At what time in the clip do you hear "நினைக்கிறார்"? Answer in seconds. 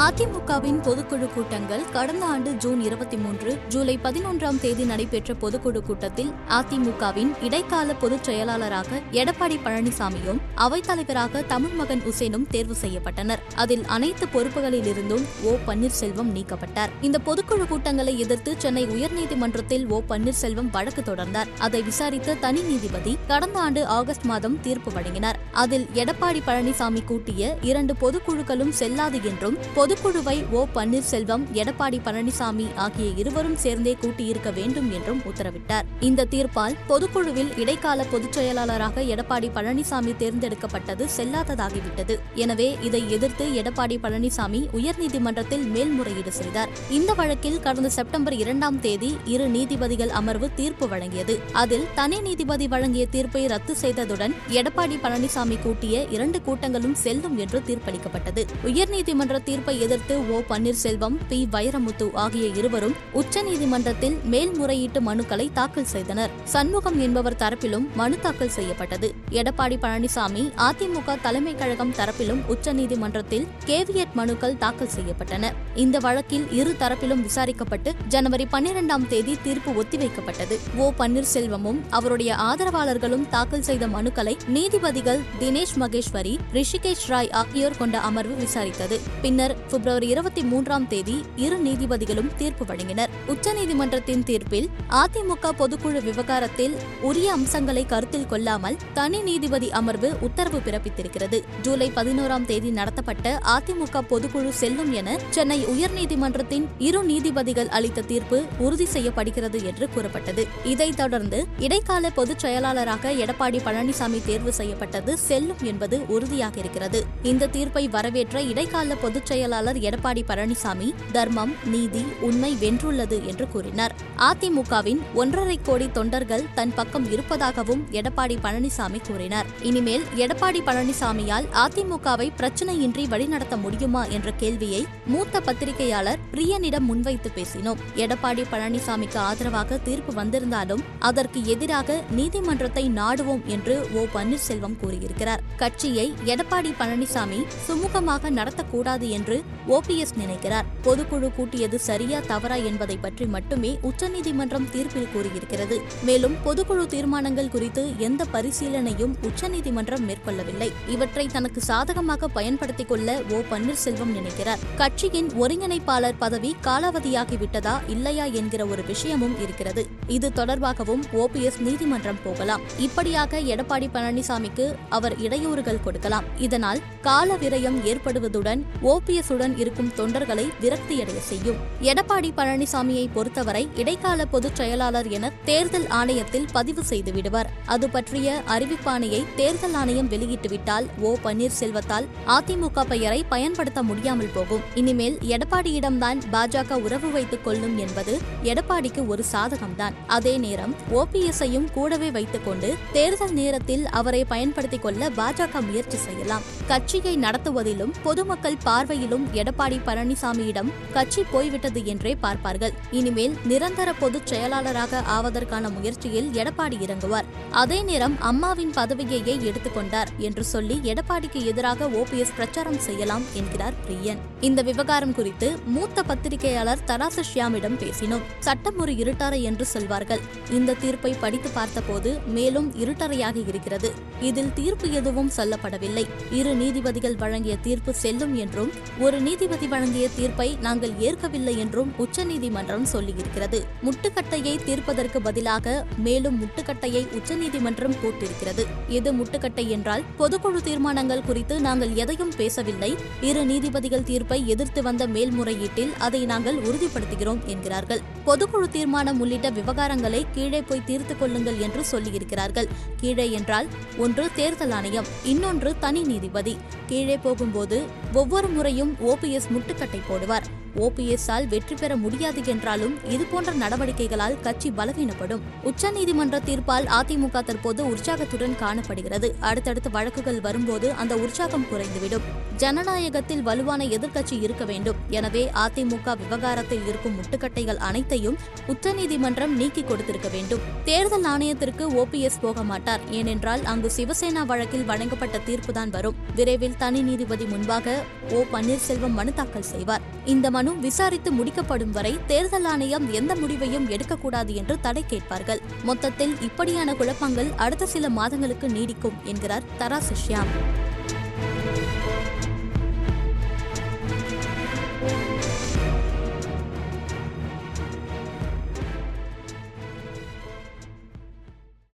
150.16-150.64, 164.04-164.58